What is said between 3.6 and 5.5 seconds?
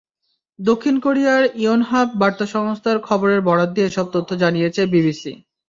দিয়ে এসব তথ্য জানিয়েছে বিবিসি।